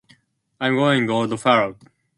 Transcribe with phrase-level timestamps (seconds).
[0.59, 1.77] I’m going, old fellow.